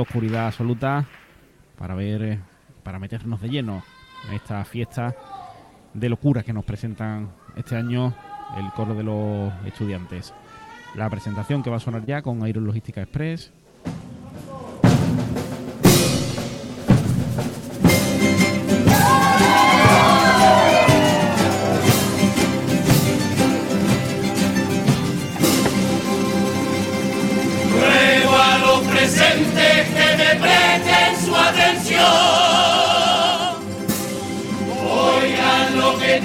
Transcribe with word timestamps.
oscuridad 0.00 0.46
absoluta 0.46 1.04
para 1.76 1.94
ver, 1.94 2.22
eh, 2.22 2.40
para 2.82 2.98
meternos 2.98 3.40
de 3.40 3.48
lleno 3.48 3.82
en 4.28 4.34
esta 4.34 4.64
fiesta 4.64 5.14
de 5.94 6.08
locura 6.08 6.42
que 6.42 6.52
nos 6.52 6.64
presentan 6.64 7.30
este 7.56 7.76
año 7.76 8.14
el 8.56 8.70
coro 8.72 8.94
de 8.94 9.02
los 9.02 9.52
estudiantes. 9.66 10.32
La 10.94 11.08
presentación 11.10 11.62
que 11.62 11.70
va 11.70 11.76
a 11.76 11.80
sonar 11.80 12.04
ya 12.06 12.22
con 12.22 12.42
Aero 12.42 12.60
Logística 12.60 13.02
Express. 13.02 13.52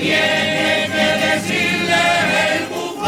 Tiene 0.03 0.89
que 0.95 1.07
decirle 1.27 2.01
el 2.51 2.63
bufón. 2.67 3.07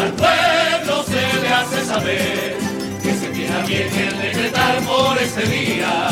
Al 0.00 0.10
pueblo 0.22 0.94
se 1.04 1.24
le 1.42 1.48
hace 1.48 1.84
saber 1.84 2.56
que 3.02 3.12
se 3.12 3.28
tiene 3.28 3.62
bien 3.66 3.90
el 4.08 4.18
decretar 4.18 4.74
por 4.80 5.18
este 5.18 5.42
día. 5.42 6.08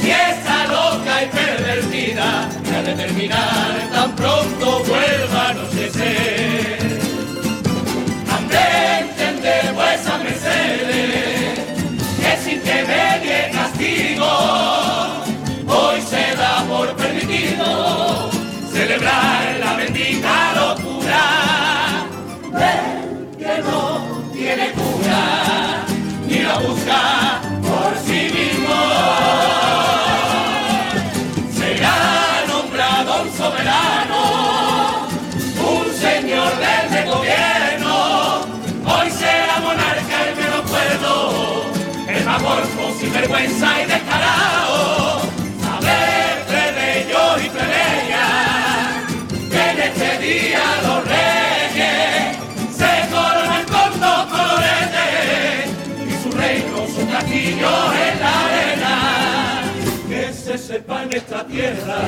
Fiesta 0.00 0.66
loca 0.66 1.24
y 1.24 1.26
pervertida 1.26 2.48
que 2.64 2.70
ha 2.76 2.82
de 2.82 2.94
terminar 2.94 3.70
tan 3.92 4.14
pronto 4.14 4.84
vuelva 4.84 5.46
a 5.46 5.50
anochecer. 5.50 7.00
Aprenden 8.38 9.42
de 9.42 9.72
vuesas 9.72 10.22
mercedes 10.22 11.58
que 12.20 12.32
sin 12.44 12.60
que 12.60 13.50
castigo 13.52 14.81
se 16.12 16.36
da 16.36 16.62
por 16.68 16.88
permitido 16.94 18.30
celebrar 18.70 19.56
la 19.64 19.72
bendita 19.80 20.34
locura. 20.60 21.24
Ven 22.60 23.36
que 23.38 23.54
no 23.66 23.80
tiene 24.34 24.66
cura 24.72 25.24
ni 26.28 26.38
la 26.48 26.56
busca 26.58 27.00
por 27.68 27.92
sí 28.04 28.20
mismo. 28.36 28.78
Será 31.58 31.96
nombrado 32.52 33.22
un 33.22 33.28
soberano, 33.40 34.20
un 35.76 35.86
señor 36.06 36.52
del 36.94 37.04
gobierno. 37.14 37.94
Hoy 38.92 39.08
será 39.20 39.54
monarca 39.66 40.16
el 40.28 40.36
menos 40.36 40.62
cuerdo, 40.72 41.64
el 42.06 42.24
más 42.26 42.42
sin 43.00 43.12
vergüenza 43.14 43.82
y 43.82 43.86
descarado. 43.86 45.01
Tierra, 61.52 61.98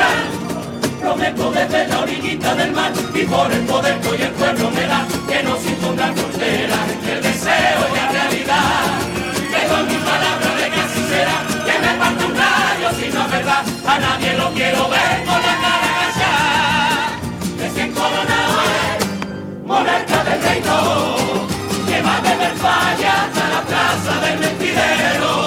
tirititán. 0.00 1.00
Prometo 1.00 1.50
desde 1.50 1.88
la 1.88 2.00
orillita 2.00 2.54
del 2.54 2.72
mar 2.72 2.92
y 3.14 3.24
por 3.24 3.52
el 3.52 3.64
poder 3.66 4.00
que 4.00 4.08
hoy 4.08 4.22
el 4.22 4.30
pueblo 4.32 4.70
me 4.70 4.86
da 4.86 5.06
que 5.28 5.42
no 5.42 5.56
se 5.56 5.68
impongan 5.70 6.14
fronteras 6.14 6.90
entre 6.92 7.12
el 7.14 7.22
deseo 7.22 7.80
y 7.90 7.96
la 7.96 8.12
realidad. 8.12 9.00
En 9.80 9.86
mi 9.86 9.94
palabra 9.94 10.54
de 10.56 10.70
que 10.70 10.80
así 10.80 11.02
será, 11.08 11.38
que 11.64 11.78
me 11.78 11.94
parte 11.98 12.24
un 12.24 12.36
rayo 12.36 12.88
si 12.98 13.08
no 13.14 13.24
es 13.24 13.30
verdad. 13.30 13.64
A 13.86 13.98
nadie 13.98 14.34
lo 14.34 14.50
quiero 14.52 14.88
ver 14.88 15.24
con 15.24 15.40
la 15.46 15.54
cara 15.62 15.88
agachada. 15.92 17.18
Recién 17.58 17.92
coronado 17.92 18.60
es 18.72 19.64
monarca 19.64 20.24
del 20.24 20.42
reino, 20.42 20.76
que 21.86 22.02
va 22.02 22.20
de 22.20 22.36
Verfalla 22.36 23.12
hasta 23.24 23.48
la 23.48 23.62
plaza 23.62 24.20
del 24.26 24.38
mentidero. 24.38 25.39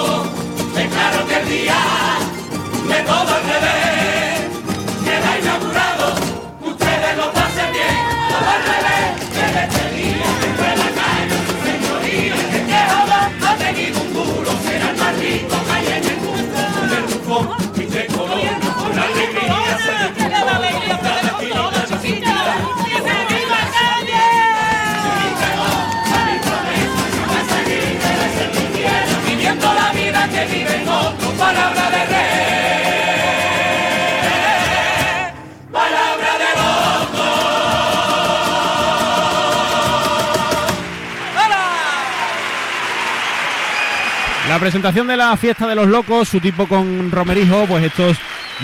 La 44.54 44.60
presentación 44.60 45.08
de 45.08 45.16
la 45.16 45.36
fiesta 45.36 45.66
de 45.66 45.74
los 45.74 45.88
locos, 45.88 46.28
su 46.28 46.38
tipo 46.38 46.68
con 46.68 47.10
romerijo, 47.10 47.66
pues 47.66 47.82
estos 47.82 48.16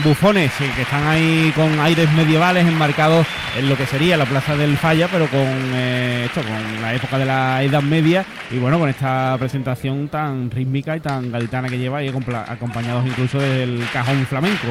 bufones 0.05 0.53
que 0.77 0.83
están 0.83 1.05
ahí 1.05 1.53
con 1.57 1.81
aires 1.81 2.09
medievales 2.13 2.65
enmarcados 2.65 3.27
en 3.59 3.69
lo 3.69 3.77
que 3.77 3.87
sería 3.87 4.17
la 4.17 4.25
plaza 4.25 4.55
del 4.55 4.77
Falla, 4.77 5.09
pero 5.11 5.27
con 5.27 5.41
eh, 5.41 6.27
esto, 6.27 6.43
con 6.43 6.81
la 6.81 6.95
época 6.95 7.19
de 7.19 7.25
la 7.25 7.65
Edad 7.65 7.83
Media 7.83 8.25
y 8.53 8.59
bueno, 8.59 8.79
con 8.79 8.89
esta 8.89 9.35
presentación 9.37 10.09
tan 10.09 10.49
rítmica 10.53 10.97
y 10.97 11.01
tan 11.01 11.33
gaditana 11.33 11.69
que 11.69 11.79
lleva 11.79 12.05
y 12.05 12.09
acompañados 12.09 13.05
incluso 13.05 13.41
del 13.41 13.85
cajón 13.93 14.25
flamenco. 14.27 14.69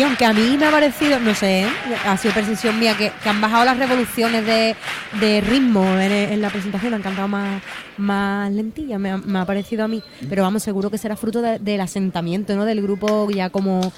Aunque 0.00 0.24
a 0.24 0.32
mí 0.32 0.56
me 0.56 0.64
ha 0.66 0.70
parecido, 0.70 1.20
no 1.20 1.34
sé, 1.34 1.64
¿eh? 1.64 1.68
ha 2.06 2.16
sido 2.16 2.32
percepción 2.32 2.78
mía, 2.80 2.96
que, 2.96 3.12
que 3.22 3.28
han 3.28 3.40
bajado 3.42 3.66
las 3.66 3.76
revoluciones 3.76 4.46
de, 4.46 4.74
de 5.20 5.40
ritmo 5.42 5.84
en, 5.98 6.12
en 6.12 6.40
la 6.40 6.48
presentación, 6.48 6.94
han 6.94 7.02
cantado 7.02 7.28
más, 7.28 7.60
más 7.98 8.50
lentillas, 8.50 8.98
me, 8.98 9.10
ha- 9.10 9.18
me 9.18 9.38
ha 9.40 9.44
parecido 9.44 9.84
a 9.84 9.88
mí. 9.88 10.02
Pero 10.28 10.42
vamos, 10.44 10.62
seguro 10.62 10.88
que 10.90 10.96
será 10.96 11.16
fruto 11.16 11.42
de- 11.42 11.58
del 11.58 11.80
asentamiento, 11.82 12.54
¿no? 12.56 12.64
Del 12.64 12.80
grupo 12.80 13.28
ya 13.30 13.50
como 13.50 13.92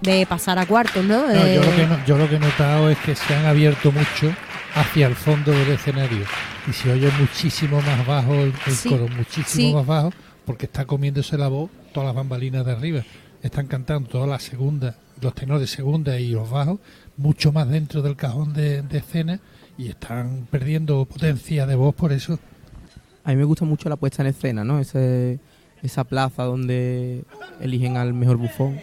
de 0.00 0.24
pasar 0.26 0.58
a 0.58 0.64
cuartos, 0.66 1.04
¿no? 1.04 1.26
No, 1.26 1.32
yo, 1.34 1.38
Eh, 1.46 1.56
lo 1.56 1.76
que 1.76 1.86
no- 1.86 2.04
yo 2.06 2.16
lo 2.18 2.28
que 2.28 2.36
he 2.36 2.40
notado 2.40 2.88
es 2.88 2.98
que 2.98 3.14
se 3.14 3.34
han 3.34 3.44
abierto 3.46 3.92
mucho 3.92 4.32
hacia 4.74 5.06
el 5.06 5.14
fondo 5.16 5.52
del 5.52 5.70
escenario 5.70 6.24
y 6.68 6.72
se 6.72 6.92
oye 6.92 7.10
muchísimo 7.18 7.80
más 7.82 8.06
bajo 8.06 8.34
el, 8.34 8.52
el 8.66 8.72
Sí, 8.74 8.88
coro, 8.90 9.08
muchísimo 9.08 9.68
sí. 9.68 9.74
más 9.74 9.86
bajo, 9.86 10.12
porque 10.44 10.66
está 10.66 10.84
comiéndose 10.84 11.36
la 11.38 11.48
voz 11.48 11.70
todas 11.92 12.06
las 12.08 12.14
bambalinas 12.14 12.64
de 12.66 12.72
arriba. 12.72 13.02
Están 13.42 13.66
cantando 13.68 14.08
todas 14.08 14.28
las 14.28 14.42
segundas, 14.42 14.96
los 15.20 15.34
tenores 15.34 15.70
segunda 15.70 16.18
y 16.18 16.30
los 16.30 16.50
bajos, 16.50 16.78
mucho 17.16 17.52
más 17.52 17.68
dentro 17.68 18.02
del 18.02 18.16
cajón 18.16 18.52
de, 18.52 18.82
de 18.82 18.98
escena 18.98 19.40
y 19.78 19.88
están 19.88 20.46
perdiendo 20.50 21.04
potencia 21.04 21.66
de 21.66 21.74
voz 21.74 21.94
por 21.94 22.12
eso. 22.12 22.38
A 23.24 23.30
mí 23.30 23.36
me 23.36 23.44
gusta 23.44 23.64
mucho 23.64 23.88
la 23.88 23.96
puesta 23.96 24.22
en 24.22 24.28
escena, 24.28 24.64
¿no? 24.64 24.78
Ese, 24.78 25.40
esa 25.82 26.04
plaza 26.04 26.44
donde 26.44 27.24
eligen 27.60 27.96
al 27.96 28.14
mejor 28.14 28.36
bufón. 28.36 28.78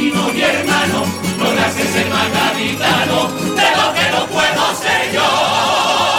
Vecinos 0.00 0.34
y 0.34 0.40
hermanos, 0.40 1.08
lograrse 1.38 1.86
ser 1.92 2.08
más 2.08 2.32
gaditano 2.32 3.28
de 3.28 3.70
lo 3.76 3.94
que 3.94 4.10
no 4.12 4.26
puedo 4.26 4.74
ser 4.74 5.12
yo. 5.12 6.09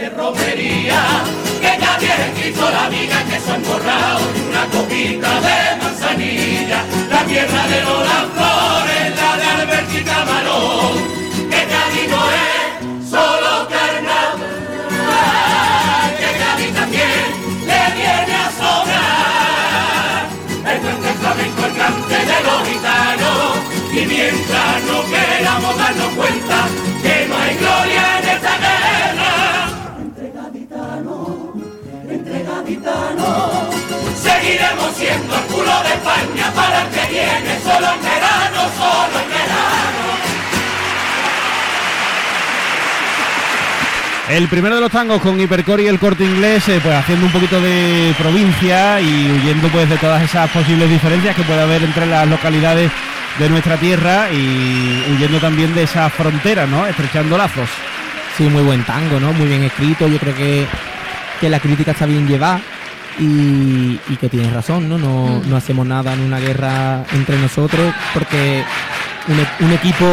De 0.00 0.08
romería. 0.10 1.02
Que 1.60 1.72
Cádiz 1.82 2.10
es 2.10 2.30
Cristo 2.38 2.70
la 2.70 2.86
amiga 2.86 3.18
que 3.24 3.40
se 3.40 3.50
han 3.50 3.62
borrado 3.64 4.20
de 4.32 4.40
una 4.48 4.64
copita 4.66 5.40
de 5.46 5.58
manzanilla. 5.82 6.80
La 7.10 7.24
tierra 7.24 7.66
de 7.66 7.82
Lola 7.82 8.26
Flores, 8.34 9.16
la 9.20 9.30
de 9.38 9.44
Albert 9.56 9.94
y 9.94 10.02
Camarón. 10.04 10.94
Que 11.50 11.62
Cádiz 11.72 12.06
no 12.14 12.22
es 12.46 13.10
solo 13.10 13.52
carnaval, 13.74 14.38
que 16.20 16.30
Cádiz 16.40 16.70
también 16.74 17.26
le 17.70 17.82
viene 17.98 18.34
a 18.46 18.48
sobrar. 18.60 20.20
El 20.70 20.78
puente 20.80 21.10
flamenco, 21.20 21.60
el 21.66 21.74
cante 21.80 22.18
de 22.30 22.38
los 22.46 22.60
gitanos. 22.68 23.52
Y 23.90 24.06
mientras 24.06 24.76
no 24.86 24.98
queramos 25.10 25.76
darnos 25.76 26.12
cuenta 26.14 26.58
que 27.02 27.14
no 27.28 27.34
hay 27.36 27.56
gloria 27.56 28.02
en 28.18 28.28
esta 28.28 28.54
guerra, 28.58 28.77
seguiremos 34.48 34.96
siendo 34.96 35.34
el 35.34 35.42
culo 35.42 35.82
de 35.82 35.88
España 35.90 36.52
para 36.54 36.82
el 36.82 36.88
que 36.88 37.12
viene, 37.12 37.60
solo 37.60 37.86
en 37.92 38.02
verano, 38.02 38.60
solo 38.78 39.20
en 39.22 39.28
verano. 39.28 40.08
El 44.30 44.48
primero 44.48 44.74
de 44.76 44.80
los 44.80 44.90
tangos 44.90 45.20
con 45.20 45.38
Hipercore 45.38 45.82
y 45.82 45.86
el 45.86 45.98
corte 45.98 46.24
inglés, 46.24 46.66
eh, 46.68 46.80
pues 46.82 46.94
haciendo 46.94 47.26
un 47.26 47.32
poquito 47.32 47.60
de 47.60 48.14
provincia 48.16 49.00
y 49.00 49.30
huyendo 49.32 49.68
pues 49.68 49.88
de 49.88 49.96
todas 49.96 50.22
esas 50.22 50.50
posibles 50.50 50.88
diferencias 50.88 51.36
que 51.36 51.42
puede 51.42 51.60
haber 51.60 51.82
entre 51.82 52.06
las 52.06 52.26
localidades 52.26 52.90
de 53.38 53.48
nuestra 53.50 53.76
tierra 53.76 54.30
y 54.30 55.12
huyendo 55.12 55.38
también 55.40 55.74
de 55.74 55.82
esas 55.82 56.10
fronteras, 56.12 56.68
¿no? 56.68 56.86
Estrechando 56.86 57.36
lazos. 57.36 57.68
Sí, 58.36 58.44
muy 58.44 58.62
buen 58.62 58.82
tango, 58.84 59.20
¿no? 59.20 59.32
Muy 59.32 59.46
bien 59.46 59.64
escrito. 59.64 60.08
Yo 60.08 60.18
creo 60.18 60.34
que, 60.34 60.66
que 61.40 61.48
la 61.50 61.60
crítica 61.60 61.90
está 61.90 62.06
bien 62.06 62.26
llevada 62.26 62.60
y, 63.18 63.98
y 64.08 64.16
que 64.20 64.28
tienes 64.28 64.52
razón, 64.52 64.88
¿no? 64.88 64.98
No, 64.98 65.40
no 65.46 65.56
hacemos 65.56 65.86
nada 65.86 66.12
en 66.14 66.20
una 66.20 66.38
guerra 66.38 67.04
entre 67.12 67.36
nosotros 67.38 67.92
porque 68.14 68.62
un, 69.28 69.38
e- 69.38 69.64
un 69.64 69.72
equipo 69.72 70.04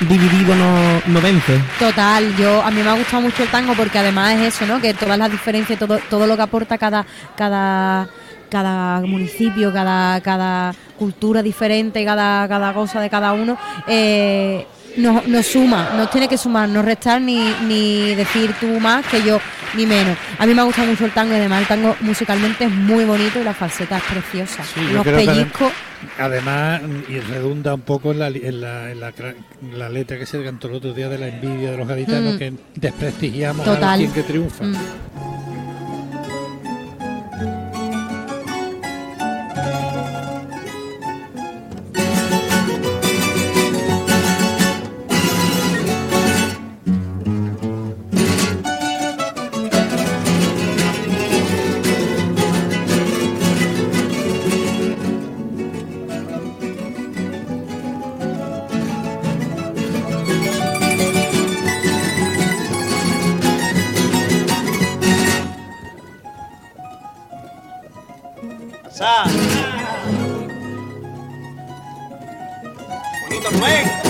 dividido 0.00 0.54
no, 0.54 1.00
no 1.06 1.20
vence. 1.20 1.58
Total, 1.78 2.34
yo 2.36 2.62
a 2.62 2.70
mí 2.70 2.82
me 2.82 2.90
ha 2.90 2.94
gustado 2.94 3.22
mucho 3.22 3.42
el 3.42 3.48
tango 3.48 3.72
porque 3.74 3.98
además 3.98 4.34
es 4.34 4.54
eso, 4.54 4.66
¿no? 4.66 4.80
Que 4.80 4.94
todas 4.94 5.18
las 5.18 5.30
diferencias, 5.30 5.78
todo, 5.78 5.98
todo 6.10 6.26
lo 6.26 6.36
que 6.36 6.42
aporta 6.42 6.76
cada, 6.78 7.04
cada, 7.36 8.06
cada 8.50 9.00
municipio, 9.00 9.72
cada, 9.72 10.20
cada 10.20 10.74
cultura 10.98 11.42
diferente, 11.42 12.04
cada, 12.04 12.46
cada 12.48 12.72
cosa 12.74 13.00
de 13.00 13.10
cada 13.10 13.32
uno, 13.32 13.56
eh, 13.86 14.66
nos, 14.98 15.26
nos 15.28 15.46
suma, 15.46 15.90
nos 15.96 16.10
tiene 16.10 16.26
que 16.28 16.38
sumar, 16.38 16.68
no 16.68 16.80
restar 16.82 17.20
ni, 17.20 17.38
ni 17.66 18.14
decir 18.14 18.54
tú 18.60 18.66
más 18.80 19.04
que 19.06 19.22
yo, 19.22 19.38
ni 19.76 19.86
menos. 19.86 20.16
A 20.38 20.46
mí 20.46 20.54
me 20.54 20.60
ha 20.60 20.64
gustado 20.64 20.88
mucho 20.88 21.04
el 21.04 21.12
tango 21.12 21.34
además 21.34 21.60
el 21.62 21.66
tango 21.68 21.96
musicalmente 22.00 22.64
es 22.64 22.70
muy 22.70 23.04
bonito 23.04 23.40
y 23.40 23.44
la 23.44 23.54
falseta 23.54 23.98
es 23.98 24.02
preciosa. 24.04 24.62
Unos 24.90 25.04
pellizcos. 25.06 25.72
Además, 26.18 26.82
y 27.08 27.18
redunda 27.20 27.74
un 27.74 27.80
poco 27.80 28.12
en 28.12 28.18
la, 28.18 28.28
en 28.28 28.60
la, 28.60 28.90
en 28.90 29.00
la, 29.00 29.12
cra- 29.14 29.34
en 29.62 29.78
la 29.78 29.88
letra 29.88 30.18
que 30.18 30.26
se 30.26 30.42
cantó 30.44 30.68
el 30.68 30.74
otro 30.74 30.92
día 30.92 31.08
de 31.08 31.18
la 31.18 31.28
envidia 31.28 31.70
de 31.72 31.76
los 31.76 31.88
gaditanos, 31.88 32.34
Mm. 32.34 32.38
que 32.38 32.52
desprestigiamos 32.74 33.66
a 33.66 33.74
Total. 33.74 33.88
alguien 33.90 34.12
que 34.12 34.22
triunfa. 34.22 34.64
Mm. 34.64 34.76
Bonito 73.28 73.50
Rubén. 73.50 74.05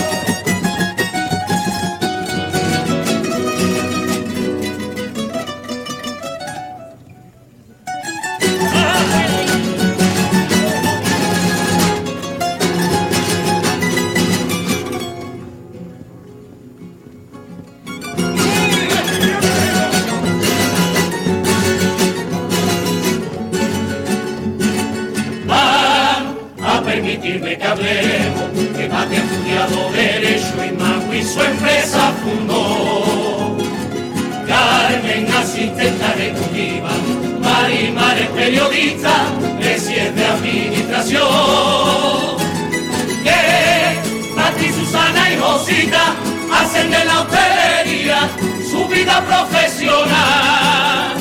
Hacen 45.57 46.91
de 46.91 47.03
la 47.03 47.21
hostelería 47.21 48.29
su 48.69 48.87
vida 48.87 49.25
profesional. 49.25 51.15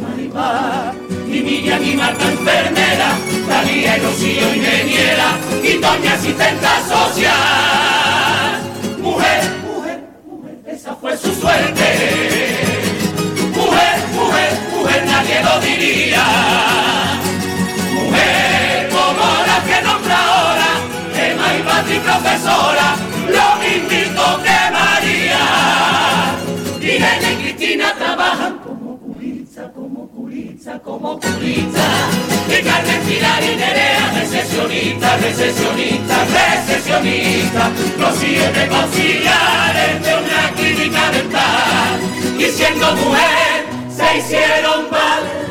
Marimar 0.00 0.94
y 1.28 1.40
Miriam 1.42 1.84
y 1.84 1.94
Marta 1.94 2.24
enfermera, 2.24 3.10
Talía 3.46 3.98
y 3.98 4.00
Rocío 4.00 4.54
ingeniera, 4.54 5.36
y 5.62 5.74
Doña 5.74 6.14
asistenta 6.14 6.80
social. 6.88 8.62
Mujer, 9.00 9.42
mujer, 9.66 10.08
mujer, 10.24 10.58
esa 10.66 10.94
fue 10.96 11.14
su 11.18 11.34
suerte. 11.34 11.86
Mujer, 13.54 13.98
mujer, 14.14 14.52
mujer, 14.72 15.04
nadie 15.04 15.42
lo 15.44 15.60
diría. 15.60 16.24
Mujer 17.92 18.88
como 18.88 19.26
la 19.46 19.62
que 19.66 19.82
nombra 19.84 20.18
ahora, 20.18 20.70
Emma 21.14 21.54
y 21.54 21.62
Patri 21.62 21.98
profesora, 21.98 22.96
que 24.42 24.58
María. 24.72 25.42
Irene 26.80 27.32
y 27.32 27.36
Cristina 27.42 27.94
trabajan 27.94 28.58
como 28.58 28.98
curitza, 28.98 29.72
como 29.72 30.08
curitza, 30.08 30.78
como 30.80 31.20
curitza. 31.20 31.88
Y 32.48 32.62
Carmen 32.62 33.00
Pilar 33.06 33.42
y 33.42 33.56
Nerea, 33.56 34.12
recesionista, 34.20 35.16
recesionista, 35.16 36.16
recesionista. 36.24 37.70
Los 37.98 38.16
siete 38.16 38.68
auxiliares 38.70 40.02
de 40.04 40.12
una 40.22 40.52
clínica 40.56 41.10
dental. 41.10 42.00
Y 42.38 42.44
siendo 42.44 42.96
mujer, 42.96 43.66
se 43.96 44.18
hicieron 44.18 44.90
valer. 44.90 45.44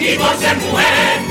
Y 0.00 0.16
por 0.16 0.36
ser 0.38 0.56
mujer, 0.56 1.29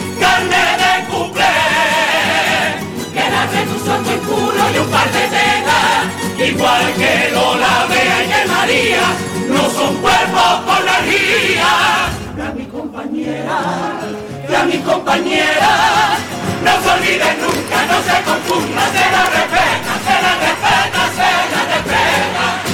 culo 4.29 4.63
y 4.74 4.77
un 4.77 4.89
par 4.89 5.12
de 5.12 5.24
tetas. 5.36 6.50
Igual 6.50 6.93
que 6.93 7.29
Lola, 7.33 7.86
Bea 7.89 8.19
y 8.24 8.48
María, 8.48 9.05
no 9.50 9.69
son 9.69 9.95
cuerpos 9.98 10.53
con 10.65 10.81
energía. 10.88 11.71
Que 12.36 12.41
a 12.41 12.51
mi 12.51 12.65
compañera, 12.65 13.57
que 14.48 14.55
a 14.55 14.63
mi 14.63 14.77
compañera, 14.77 15.71
no 16.63 16.71
se 16.83 16.89
olviden 16.98 17.36
nunca, 17.43 17.77
no 17.91 17.98
se 18.07 18.17
confunda, 18.27 18.83
se 18.95 19.05
la 19.15 19.24
respeta, 19.36 19.93
se 20.05 20.15
la 20.25 20.33
respeta, 20.45 21.01
se 21.17 21.29
la 21.51 21.62
respeta. 21.74 22.69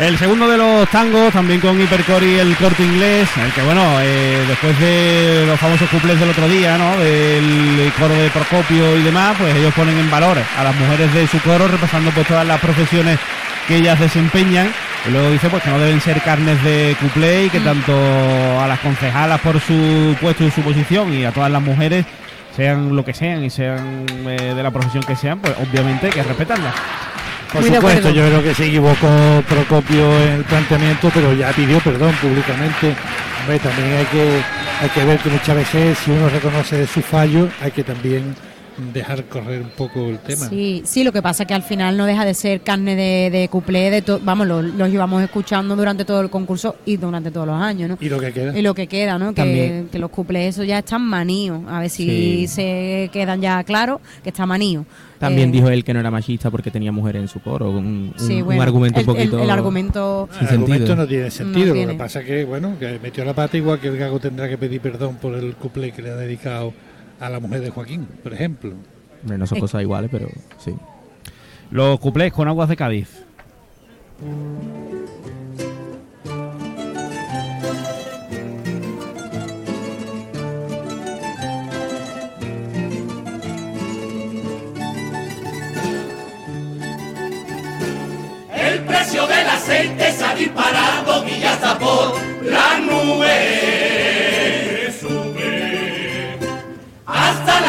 El 0.00 0.16
segundo 0.16 0.48
de 0.48 0.56
los 0.56 0.88
tangos, 0.90 1.32
también 1.32 1.58
con 1.60 1.80
Hipercore 1.80 2.24
y 2.24 2.38
el 2.38 2.56
corte 2.56 2.84
inglés, 2.84 3.28
el 3.44 3.52
que 3.52 3.62
bueno, 3.62 3.82
eh, 4.00 4.44
después 4.46 4.78
de 4.78 5.44
los 5.44 5.58
famosos 5.58 5.90
cuplés 5.90 6.20
del 6.20 6.30
otro 6.30 6.48
día, 6.48 6.78
¿no? 6.78 6.96
Del 6.98 7.92
coro 7.98 8.14
de 8.14 8.30
Procopio 8.30 8.96
y 8.96 9.02
demás, 9.02 9.36
pues 9.36 9.56
ellos 9.56 9.74
ponen 9.74 9.98
en 9.98 10.08
valor 10.08 10.38
a 10.56 10.62
las 10.62 10.76
mujeres 10.76 11.12
de 11.12 11.26
su 11.26 11.40
coro, 11.40 11.66
repasando 11.66 12.12
pues 12.12 12.28
todas 12.28 12.46
las 12.46 12.60
profesiones 12.60 13.18
que 13.66 13.78
ellas 13.78 13.98
desempeñan. 13.98 14.72
Y 15.08 15.10
luego 15.10 15.32
dice 15.32 15.50
pues 15.50 15.64
que 15.64 15.70
no 15.70 15.80
deben 15.80 16.00
ser 16.00 16.22
carnes 16.22 16.62
de 16.62 16.96
cuplé 17.00 17.46
y 17.46 17.50
que 17.50 17.58
tanto 17.58 17.92
a 18.60 18.68
las 18.68 18.78
concejalas 18.78 19.40
por 19.40 19.60
su 19.60 20.16
puesto 20.20 20.44
y 20.44 20.50
su 20.52 20.60
posición 20.62 21.12
y 21.12 21.24
a 21.24 21.32
todas 21.32 21.50
las 21.50 21.62
mujeres 21.62 22.06
sean 22.54 22.94
lo 22.94 23.04
que 23.04 23.14
sean 23.14 23.42
y 23.44 23.50
sean 23.50 24.06
eh, 24.28 24.54
de 24.54 24.62
la 24.62 24.70
profesión 24.70 25.02
que 25.02 25.16
sean, 25.16 25.40
pues 25.40 25.54
obviamente 25.58 26.06
hay 26.06 26.12
que 26.12 26.22
respetarlas. 26.22 26.74
Por 27.52 27.62
Muy 27.62 27.74
supuesto, 27.74 28.10
yo 28.10 28.26
creo 28.26 28.42
que 28.42 28.54
se 28.54 28.66
equivocó 28.66 29.08
Procopio 29.48 30.12
en 30.22 30.32
el 30.34 30.44
planteamiento, 30.44 31.10
pero 31.14 31.32
ya 31.32 31.50
pidió 31.52 31.78
perdón 31.80 32.14
públicamente. 32.20 32.94
Hombre, 33.40 33.58
también 33.58 33.92
hay 33.94 34.04
que, 34.06 34.42
hay 34.82 34.88
que 34.90 35.04
ver 35.04 35.18
que 35.18 35.30
muchas 35.30 35.56
veces, 35.56 35.98
si 35.98 36.10
uno 36.10 36.28
reconoce 36.28 36.86
su 36.86 37.00
fallo, 37.00 37.48
hay 37.62 37.70
que 37.70 37.84
también 37.84 38.34
dejar 38.92 39.24
correr 39.24 39.62
un 39.62 39.70
poco 39.70 40.00
el 40.08 40.18
tema. 40.18 40.48
Sí, 40.48 40.82
sí, 40.84 41.04
lo 41.04 41.12
que 41.12 41.20
pasa 41.22 41.42
es 41.42 41.46
que 41.46 41.54
al 41.54 41.62
final 41.62 41.96
no 41.96 42.06
deja 42.06 42.24
de 42.24 42.34
ser 42.34 42.60
carne 42.60 42.94
de, 42.96 43.30
de 43.30 43.48
cuplé, 43.48 43.90
de 43.90 44.02
to- 44.02 44.20
vamos, 44.22 44.46
lo- 44.46 44.62
los 44.62 44.88
llevamos 44.90 45.22
escuchando 45.22 45.74
durante 45.76 46.04
todo 46.04 46.20
el 46.20 46.30
concurso 46.30 46.76
y 46.86 46.96
durante 46.96 47.30
todos 47.30 47.46
los 47.46 47.60
años, 47.60 47.88
¿no? 47.90 47.98
Y 48.00 48.08
lo 48.08 48.18
que 48.20 48.32
queda. 48.32 48.58
Y 48.58 48.62
lo 48.62 48.74
que 48.74 48.86
queda, 48.86 49.18
¿no? 49.18 49.30
Que, 49.30 49.42
También. 49.42 49.88
que 49.90 49.98
los 49.98 50.10
cuplés 50.10 50.54
esos 50.54 50.66
ya 50.66 50.78
están 50.78 51.02
maníos. 51.02 51.60
A 51.68 51.80
ver 51.80 51.90
si 51.90 52.46
Sí. 52.46 52.48
se 52.48 53.10
quedan 53.12 53.40
ya 53.40 53.62
claros 53.64 54.00
que 54.22 54.28
está 54.30 54.46
manío. 54.46 54.84
También 55.18 55.48
Eh, 55.48 55.52
dijo 55.52 55.68
él 55.68 55.82
que 55.82 55.92
no 55.92 55.98
era 55.98 56.12
machista 56.12 56.48
porque 56.48 56.70
tenía 56.70 56.92
mujeres 56.92 57.22
en 57.22 57.28
su 57.28 57.40
coro. 57.40 57.70
Un, 57.70 57.76
un- 57.78 58.14
sí, 58.16 58.40
un 58.40 58.44
bueno, 58.46 58.62
argumento 58.62 59.00
el, 59.00 59.08
un 59.08 59.14
poquito. 59.16 59.38
El, 59.38 59.44
el 59.44 59.50
argumento... 59.50 60.28
sin 60.38 60.46
el 60.46 60.54
argumento 60.54 60.76
sentido. 60.86 60.96
no 60.96 61.06
tiene 61.08 61.30
sentido. 61.32 61.58
No 61.60 61.66
Lo 61.66 61.74
tiene. 61.74 61.92
que 61.94 61.98
pasa 61.98 62.22
que, 62.22 62.44
bueno, 62.44 62.76
que 62.78 63.00
metió 63.02 63.24
la 63.24 63.34
pata 63.34 63.56
igual 63.56 63.80
que 63.80 63.88
el 63.88 63.96
gago 63.98 64.20
tendrá 64.20 64.48
que 64.48 64.56
pedir 64.56 64.80
perdón 64.80 65.16
por 65.16 65.34
el 65.34 65.54
cuplé 65.56 65.90
que 65.90 66.02
le 66.02 66.10
ha 66.10 66.16
dedicado 66.16 66.72
a 67.20 67.28
la 67.28 67.40
mujer 67.40 67.60
de 67.60 67.70
Joaquín, 67.70 68.06
por 68.22 68.32
ejemplo. 68.32 68.74
No 69.24 69.46
son 69.46 69.58
Eh. 69.58 69.60
cosas 69.60 69.82
iguales, 69.82 70.10
pero 70.12 70.28
sí. 70.58 70.74
Los 71.70 71.98
cuplés 72.00 72.32
con 72.32 72.48
aguas 72.48 72.68
de 72.68 72.76
Cádiz. 72.76 73.08
El 88.54 88.80
precio 88.84 89.26
del 89.26 89.46
aceite 89.48 90.12
se 90.12 90.24
ha 90.24 90.34
disparado 90.34 91.26
y 91.28 91.40
ya 91.40 91.54
está 91.54 91.78
por 91.78 92.14
la 92.44 92.78
nube. 92.80 94.37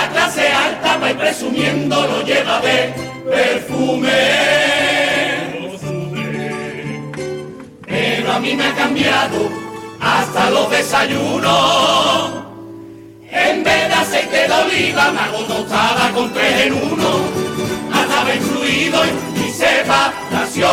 La 0.09 0.15
clase 0.15 0.47
alta 0.47 0.97
va 0.97 1.11
y 1.11 1.13
presumiendo 1.13 1.95
lo 2.07 2.23
lleva 2.23 2.59
de 2.61 2.93
perfume. 3.29 4.09
Pero 7.85 8.31
a 8.31 8.39
mí 8.39 8.55
me 8.55 8.65
ha 8.65 8.75
cambiado 8.75 9.49
hasta 9.99 10.49
los 10.49 10.69
desayunos. 10.71 12.31
En 13.31 13.63
vez 13.63 13.87
de 13.87 13.93
aceite 13.93 14.47
de 14.47 14.53
oliva 14.53 15.11
me 15.11 15.19
hago 15.19 15.43
tostada 15.45 16.11
con 16.13 16.33
tres 16.33 16.65
en 16.65 16.73
uno. 16.73 17.09
Andaba 17.93 18.33
influido 18.33 18.99
y, 19.05 19.45
y 19.45 19.51
separación. 19.51 20.69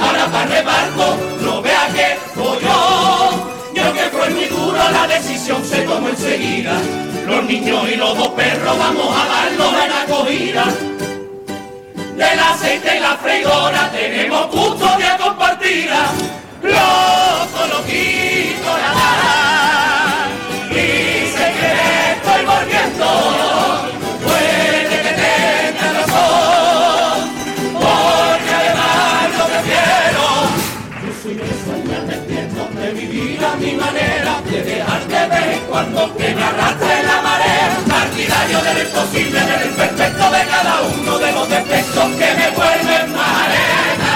Ahora 0.00 0.26
para 0.32 0.46
reparto, 0.46 1.16
no 1.42 1.62
vea 1.62 1.88
que 1.94 2.18
yo. 2.36 3.50
Yo 3.74 3.92
que 3.92 4.02
fue 4.10 4.30
muy 4.30 4.44
duro, 4.46 4.78
la 4.90 5.06
decisión 5.06 5.64
se. 5.64 5.83
Los 7.44 7.52
niños 7.52 7.86
y 7.92 7.96
los 7.96 8.16
dos 8.16 8.28
perros 8.28 8.78
vamos 8.78 9.14
a 9.14 9.26
darlos 9.28 9.74
en 9.84 9.92
acogida. 9.92 10.64
Del 12.16 12.38
aceite 12.38 12.96
y 12.96 13.00
la 13.00 13.18
freidora 13.18 13.90
tenemos 13.90 14.46
custodia 14.46 15.18
compartida. 15.18 16.10
Loco, 16.62 17.23
cuando 35.68 36.14
que 36.16 36.34
me 36.34 36.42
arrastre 36.42 37.02
la 37.02 37.22
marea. 37.22 37.78
Partidario 37.88 38.60
de 38.62 38.74
lo 38.74 38.80
imposible, 38.82 39.40
del 39.40 39.70
perfecto 39.70 40.30
de 40.30 40.44
cada 40.46 40.80
uno 40.82 41.18
de 41.18 41.32
los 41.32 41.48
defectos 41.48 42.04
que 42.18 42.34
me 42.34 42.50
vuelven 42.50 43.12
más 43.12 43.42
arena. 43.44 44.14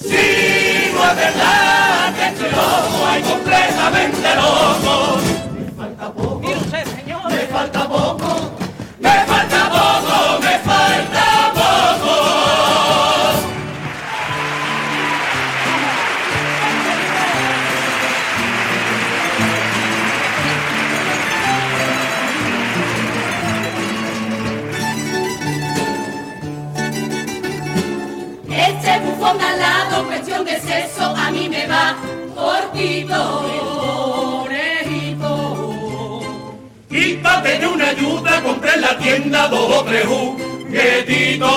Si 0.00 0.92
no 0.92 1.10
es 1.10 1.16
verdad 1.16 2.14
que 2.14 2.26
estoy 2.26 2.50
loco, 2.50 3.06
hay 3.08 3.22
completamente 3.22 4.34
loco. 4.36 5.53
Tienda 39.04 39.48
dos 39.48 39.70
o 39.76 39.84
tres 39.84 40.06
juguetitos. 40.06 41.50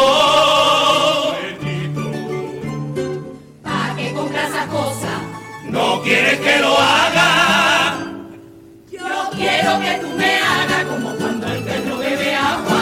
¿Para 3.63 3.95
qué 3.95 4.11
compras 4.11 4.49
esas 4.49 4.67
cosas? 4.67 5.21
No 5.69 6.01
quieres 6.01 6.39
que 6.41 6.59
lo 6.59 6.77
haga. 6.77 7.99
Yo 8.91 9.29
quiero 9.33 9.79
que 9.79 9.93
tú 10.01 10.09
me 10.17 10.35
hagas 10.39 10.83
como 10.89 11.15
cuando 11.15 11.47
el 11.47 11.63
perro 11.63 11.97
bebe 11.99 12.35
agua. 12.35 12.81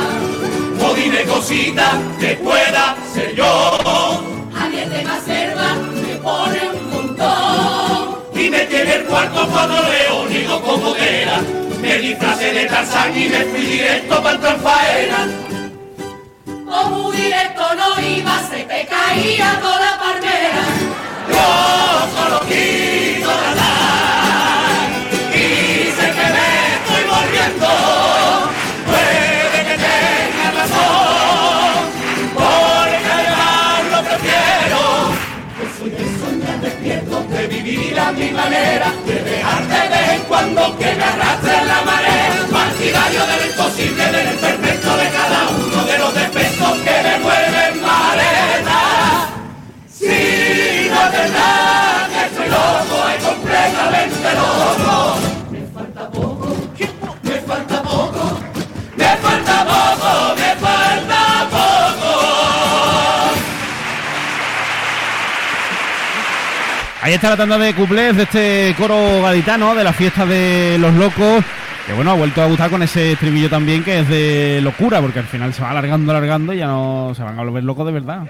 O 0.82 0.94
dime 0.96 1.24
cositas 1.26 1.94
que 2.20 2.36
pueda 2.38 2.96
ser 3.14 3.36
yo. 3.36 3.80
Javier 4.52 4.90
de 4.90 5.04
Macerba 5.04 5.76
me 5.76 6.16
pone 6.16 6.60
un 6.74 6.90
montón. 6.90 8.16
Y 8.34 8.50
me 8.50 8.66
tiene 8.66 8.96
el 8.96 9.06
cuarto 9.06 9.48
cuando 9.48 9.76
leo, 9.76 10.28
digo 10.28 10.60
como 10.62 10.96
era. 10.96 11.15
De 12.56 12.66
Tarzán 12.68 13.12
y 13.18 13.28
me 13.28 13.40
fui 13.48 13.60
directo 13.60 14.24
para 14.24 14.36
el 14.36 14.40
Tranfaena. 14.40 15.28
O 16.66 16.90
muy 16.90 17.18
directo 17.18 17.64
no 17.76 18.02
iba, 18.02 18.40
se 18.50 18.64
te 18.64 18.88
caía 18.88 19.60
toda 19.60 19.80
la 19.82 20.00
palmera. 20.00 20.64
Yo 21.28 22.08
solo 22.16 22.40
quiero 22.48 22.95
mi 38.12 38.32
manera, 38.32 38.94
de 39.06 39.14
dejarte 39.14 39.74
de 39.74 39.90
vez 39.90 40.10
en 40.16 40.22
cuando 40.24 40.78
que 40.78 40.96
me 40.96 41.04
arrastre 41.04 41.66
la 41.66 41.82
marea. 41.82 42.48
Partidario 42.52 43.26
de 43.26 43.36
lo 43.38 43.46
imposible, 43.48 44.06
del 44.12 44.34
imperfecto 44.34 44.98
de 44.98 45.10
cada 45.10 45.50
uno 45.50 45.84
de 45.86 45.98
los 45.98 46.14
defectos 46.14 46.78
que 46.80 46.96
me 47.04 47.20
vuelven 47.20 47.82
maleta. 47.82 48.82
Si 49.92 50.90
no 50.90 51.06
es 51.06 51.12
verdad 51.12 52.10
que 52.10 52.26
estoy 52.26 52.50
loco, 52.50 53.10
es 53.16 53.24
completamente 53.24 54.34
loco. 54.42 55.16
Me 55.52 55.62
falta 55.74 56.10
poco, 56.10 56.56
me 57.24 57.42
falta 57.42 57.82
poco, 57.82 58.40
me 58.96 59.18
falta 59.18 59.66
poco, 59.66 60.45
Ahí 67.06 67.14
está 67.14 67.30
la 67.30 67.38
tanda 67.38 67.60
de 67.60 67.72
cuplés 67.76 68.18
de 68.18 68.24
este 68.24 68.74
coro 68.80 69.22
gaditano 69.22 69.76
de 69.76 69.84
la 69.84 69.94
fiesta 69.94 70.26
de 70.26 70.78
los 70.80 70.92
locos. 70.96 71.44
Que 71.86 71.94
bueno, 71.94 72.10
ha 72.10 72.16
vuelto 72.16 72.42
a 72.42 72.48
gustar 72.48 72.72
con 72.72 72.82
ese 72.82 73.12
estribillo 73.12 73.48
también 73.48 73.84
que 73.84 74.00
es 74.00 74.10
de 74.10 74.60
locura, 74.64 75.02
porque 75.02 75.20
al 75.20 75.26
final 75.28 75.54
se 75.54 75.62
va 75.62 75.70
alargando, 75.70 76.12
alargando 76.12 76.52
y 76.52 76.58
ya 76.58 76.66
no 76.66 77.14
se 77.16 77.22
van 77.22 77.38
a 77.38 77.44
volver 77.44 77.64
locos 77.64 77.86
de 77.86 77.92
verdad. 77.92 78.22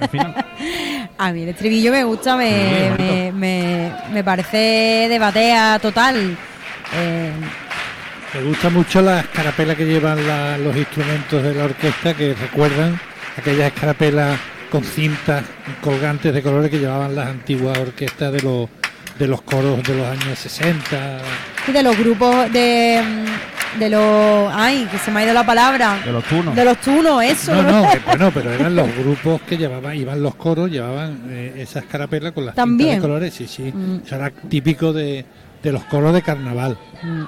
Al 0.00 0.08
final. 0.08 0.34
A 1.18 1.30
mí 1.30 1.42
el 1.42 1.50
estribillo 1.50 1.92
me 1.92 2.04
gusta, 2.04 2.36
me, 2.38 2.48
Sí, 2.96 3.02
me, 3.02 3.32
me- 3.32 3.92
me 4.14 4.24
parece 4.24 4.56
de 5.10 5.18
batea 5.18 5.78
total. 5.78 6.36
Eh, 6.94 7.32
Me 8.34 8.42
gusta 8.44 8.70
mucho 8.70 9.02
la 9.02 9.20
escarapela 9.20 9.74
que 9.74 9.84
llevan 9.84 10.26
la- 10.26 10.56
los 10.56 10.74
instrumentos 10.74 11.42
de 11.42 11.52
la 11.54 11.64
orquesta 11.64 12.14
que 12.14 12.32
recuerdan 12.34 12.98
aquellas 13.36 13.66
escarapelas 13.74 14.38
con 14.70 14.82
cintas 14.84 15.44
colgantes 15.82 16.32
de 16.34 16.42
colores 16.42 16.70
que 16.70 16.78
llevaban 16.78 17.14
las 17.14 17.28
antiguas 17.28 17.76
orquestas 17.78 18.32
de 18.32 18.40
los 18.42 18.68
de 19.18 19.26
los 19.26 19.40
coros 19.42 19.82
de 19.82 19.94
los 19.96 20.06
años 20.06 20.38
60. 20.38 21.18
y 21.68 21.72
de 21.72 21.82
los 21.82 21.96
grupos 21.98 22.52
de, 22.52 23.02
mm, 23.02 23.78
de 23.80 23.88
los... 23.88 24.52
Ay, 24.52 24.86
que 24.92 24.98
se 24.98 25.10
me 25.10 25.20
ha 25.20 25.24
ido 25.24 25.32
la 25.32 25.46
palabra. 25.46 25.98
De 26.04 26.12
los 26.12 26.22
turnos. 26.24 26.54
De 26.54 26.62
los 26.66 26.76
tunos, 26.82 27.22
eso. 27.24 27.54
No, 27.54 27.62
no, 27.62 27.90
que 27.92 27.98
bueno, 28.00 28.30
pero 28.34 28.52
eran 28.52 28.76
los 28.76 28.94
grupos 28.94 29.40
que 29.48 29.56
llevaban, 29.56 29.96
iban 29.96 30.22
los 30.22 30.34
coros, 30.34 30.70
llevaban 30.70 31.22
eh, 31.30 31.54
esa 31.56 31.78
escarapela 31.78 32.32
con 32.32 32.44
las 32.44 32.54
cintas 32.56 32.86
de 32.88 32.98
colores, 32.98 33.32
sí, 33.32 33.46
sí. 33.46 33.72
Mm. 33.74 34.00
Eso 34.04 34.16
era 34.16 34.30
típico 34.30 34.92
de, 34.92 35.24
de 35.62 35.72
los 35.72 35.84
coros 35.84 36.12
de 36.12 36.20
carnaval. 36.20 36.76
Mm. 37.02 37.22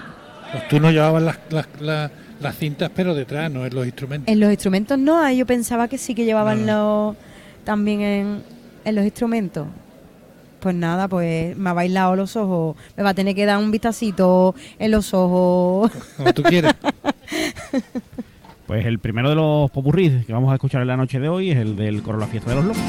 Los 0.55 0.68
turnos 0.68 0.92
llevaban 0.92 1.24
las, 1.24 1.38
las, 1.48 1.66
las- 1.81 2.11
las 2.40 2.55
cintas, 2.57 2.90
pero 2.94 3.14
detrás, 3.14 3.51
no 3.51 3.64
en 3.66 3.74
los 3.74 3.85
instrumentos. 3.87 4.31
En 4.33 4.38
los 4.38 4.51
instrumentos 4.51 4.96
no, 4.98 5.18
ah, 5.18 5.33
yo 5.33 5.44
pensaba 5.46 5.88
que 5.88 5.96
sí 5.98 6.14
que 6.14 6.24
llevaban 6.24 6.64
No, 6.66 7.16
los 7.16 7.16
también 7.64 8.01
en, 8.01 8.42
en 8.85 8.94
los 8.94 9.05
instrumentos. 9.05 9.66
Pues 10.61 10.75
nada, 10.75 11.07
pues 11.07 11.57
me 11.57 11.71
ha 11.71 11.73
bailado 11.73 12.16
los 12.16 12.35
ojos. 12.37 12.77
Me 12.97 13.03
va 13.03 13.11
a 13.11 13.14
tener 13.14 13.35
que 13.35 13.47
dar 13.47 13.59
un 13.59 13.71
vistacito 13.71 14.55
en 14.79 14.90
los 14.90 15.14
ojos. 15.14 15.92
Como 16.16 16.33
tú 16.35 16.42
quieras. 16.42 16.75
Pues 18.66 18.85
el 18.85 18.99
primero 18.99 19.31
de 19.31 19.35
los 19.35 19.71
popurrís 19.71 20.27
que 20.27 20.33
vamos 20.35 20.53
a 20.53 20.57
escuchar 20.57 20.83
en 20.83 20.88
la 20.88 20.97
noche 20.99 21.18
de 21.18 21.31
hoy 21.31 21.51
es 21.51 21.57
el 21.57 21.75
del 21.75 22.03
coro 22.03 22.18
La 22.18 22.27
Fiesta 22.27 22.51
de 22.51 22.57
los 22.57 22.64
Locos. 22.66 22.83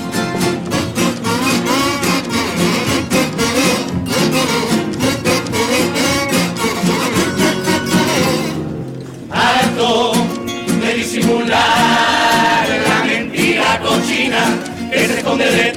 Que 15.39 15.51
se 15.51 15.68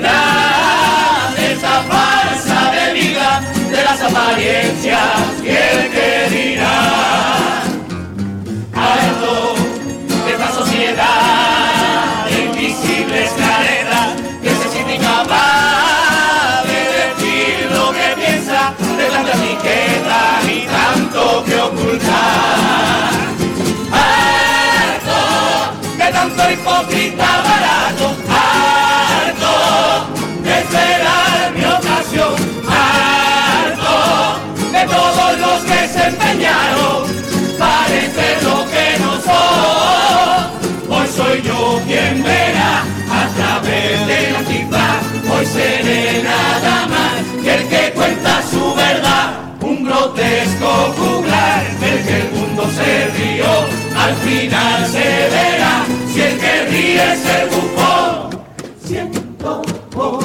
se 36.10 37.58
parecer 37.58 38.42
lo 38.42 38.66
que 38.72 38.98
no 39.02 39.12
soy. 39.26 40.42
Hoy 40.88 41.08
soy 41.08 41.42
yo 41.42 41.80
quien 41.86 42.22
verá 42.22 42.82
a 43.10 43.28
través 43.36 44.06
de 44.06 44.32
la 44.32 44.40
cifra, 44.40 45.00
hoy 45.30 45.46
seré 45.46 46.22
nada 46.22 46.86
más 46.86 47.42
que 47.42 47.54
el 47.54 47.68
que 47.68 47.92
cuenta 47.94 48.42
su 48.50 48.74
verdad, 48.74 49.34
un 49.60 49.84
grotesco 49.84 50.70
juglar 50.96 51.78
del 51.78 52.02
que 52.06 52.16
el 52.20 52.30
mundo 52.32 52.64
se 52.76 53.06
rió. 53.16 53.52
Al 53.96 54.14
final 54.16 54.86
se 54.86 55.06
verá 55.36 55.84
si 56.12 56.20
el 56.20 56.38
que 56.38 56.66
ríe 56.66 57.12
es 57.12 57.26
el 57.26 57.48
bufón. 57.48 58.40
Siento 58.84 59.62
oh, 59.94 60.20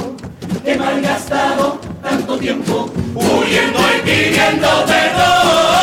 que 0.63 0.75
me 0.75 0.85
han 0.85 1.01
gastado 1.01 1.79
tanto 2.01 2.37
tiempo 2.37 2.89
huyendo 3.47 3.79
y 3.79 4.01
pidiendo 4.01 4.85
perdón. 4.85 5.76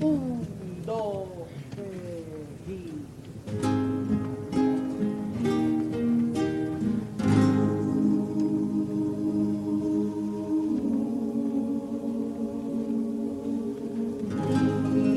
Un, 0.00 0.46
dos, 0.84 1.28
tres. 1.74 2.24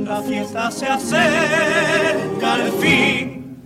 La 0.05 0.21
fiesta 0.21 0.71
se 0.71 0.87
acerca 0.87 2.53
al 2.53 2.71
fin, 2.73 3.57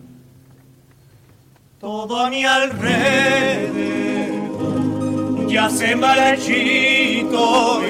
todo 1.80 2.19
a 2.19 2.30
mi 2.30 2.43
alrededor 2.43 3.91
ya 5.52 5.69
se 5.69 5.95
marchito 5.95 7.82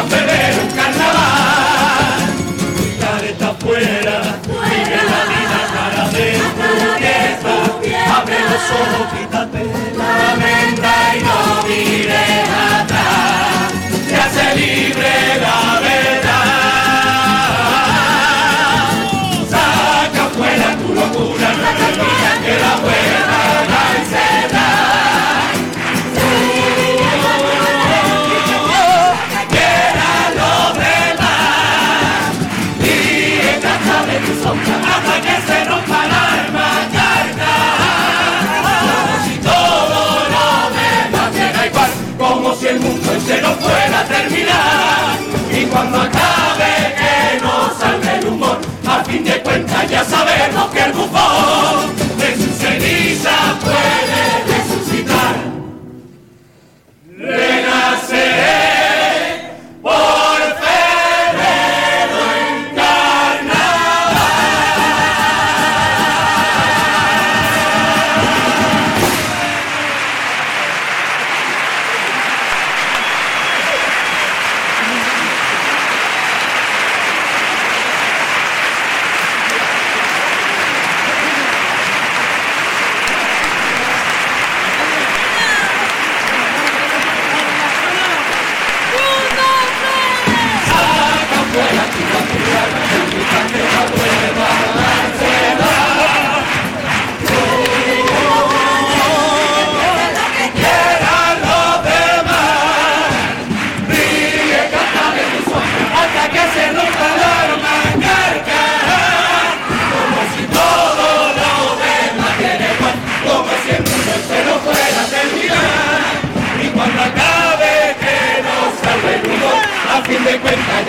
a 0.00 0.04
perder 0.04 0.54
un 0.62 0.70
carnaval. 0.78 2.20
Careta 3.00 3.48
afuera, 3.50 4.16
vive 4.46 5.00
la 5.12 5.22
vida 5.32 5.60
cara 5.74 6.04
de 6.16 6.26
turquesa. 6.60 7.54
Abre 8.16 8.38
los 8.50 8.66
ojos, 8.80 9.04
quítate 9.14 9.62
la 9.98 10.34
venda 10.42 10.94
y 11.16 11.20
no 11.26 11.38
mires 11.68 12.48
atrás. 12.78 13.72
Ya 14.10 14.24
se 14.34 14.46
libre. 14.56 15.39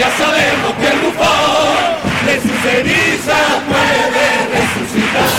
ya 0.02 0.10
sabemos 0.18 0.74
que 0.82 0.88
el 0.88 1.00
bufón 1.00 2.02
de 2.26 2.36
su 2.42 2.54
ceniza 2.64 3.38
puede 3.70 4.26
resucitar. 4.56 5.32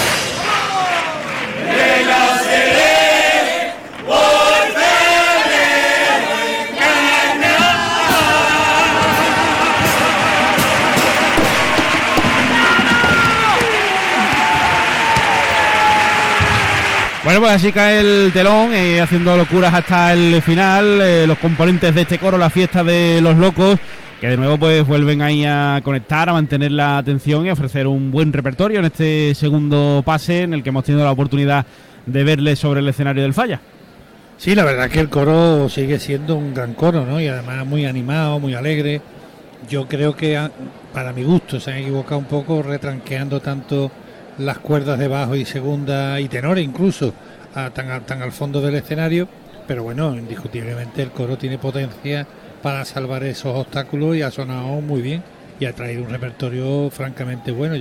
Renaceré, 1.67 2.95
volveré, 4.07 5.67
ganar. 6.79 7.73
Bueno, 17.25 17.41
pues 17.41 17.53
así 17.53 17.73
cae 17.73 17.99
el 17.99 18.31
telón, 18.33 18.73
eh, 18.73 19.01
haciendo 19.01 19.37
locuras 19.37 19.75
hasta 19.75 20.13
el 20.13 20.41
final. 20.41 21.01
Eh, 21.03 21.27
los 21.27 21.39
componentes 21.39 21.93
de 21.93 22.03
este 22.03 22.19
coro, 22.19 22.39
la 22.39 22.51
fiesta 22.51 22.85
de 22.85 23.21
los 23.21 23.37
locos, 23.37 23.81
que 24.23 24.29
de 24.29 24.37
nuevo 24.37 24.57
pues 24.57 24.87
vuelven 24.87 25.21
ahí 25.21 25.45
a 25.45 25.81
conectar, 25.83 26.29
a 26.29 26.33
mantener 26.33 26.71
la 26.71 26.97
atención 26.97 27.45
y 27.45 27.49
a 27.49 27.55
ofrecer 27.55 27.89
un 27.89 28.13
buen 28.13 28.33
repertorio 28.33 28.79
en 28.79 28.85
este 28.85 29.35
segundo 29.35 30.01
pase 30.07 30.43
en 30.43 30.55
el 30.55 30.63
que 30.63 30.69
hemos 30.69 30.85
tenido 30.85 31.05
la 31.05 31.11
oportunidad 31.11 31.67
de 32.07 32.23
verles 32.23 32.61
sobre 32.61 32.79
el 32.79 32.89
escenario 32.89 33.25
del 33.25 33.35
Falla. 33.35 33.61
Sí, 34.37 34.55
la 34.55 34.63
verdad 34.65 34.89
que 34.89 35.01
el 35.01 35.09
coro 35.09 35.69
sigue 35.69 35.99
siendo 35.99 36.37
un 36.37 36.55
gran 36.55 36.75
coro, 36.75 37.05
¿no? 37.05 37.21
Y 37.21 37.27
además 37.27 37.67
muy 37.67 37.85
animado, 37.85 38.39
muy 38.39 38.55
alegre. 38.55 39.01
Yo 39.69 39.89
creo 39.89 40.15
que 40.15 40.37
ah, 40.37 40.53
para 40.93 41.13
mi 41.13 41.25
gusto 41.25 41.59
se 41.59 41.73
han 41.73 41.79
equivocado 41.79 42.21
un 42.21 42.27
poco 42.27 42.63
retranqueando 42.63 43.41
tanto 43.41 43.91
las 44.39 44.59
cuerdas 44.59 45.01
de 45.01 45.09
bajo 45.09 45.35
y 45.35 45.45
segunda 45.45 46.21
y 46.21 46.29
tenor 46.29 46.61
incluso 46.61 47.13
tan 47.53 48.23
al 48.23 48.31
fondo 48.31 48.61
del 48.61 48.77
escenario. 48.77 49.27
Pero 49.67 49.83
bueno, 49.83 50.17
indiscutiblemente 50.17 51.03
el 51.03 51.11
coro 51.11 51.37
tiene 51.37 51.59
potencia 51.59 52.25
para 52.63 52.85
salvar 52.85 53.25
esos 53.25 53.57
obstáculos 53.57 54.17
y 54.17 54.23
ha 54.23 54.31
sonado 54.31 54.81
muy 54.81 55.03
bien 55.03 55.23
y 55.59 55.67
ha 55.67 55.75
traído 55.75 56.03
un 56.05 56.11
repertorio 56.11 56.91
francamente 56.91 57.51
bueno. 57.51 57.77